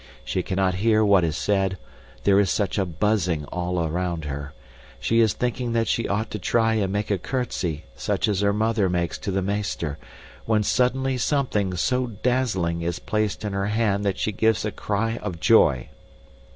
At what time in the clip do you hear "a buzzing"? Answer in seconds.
2.79-3.45